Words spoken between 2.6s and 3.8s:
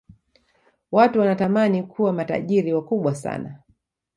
wakubwa sana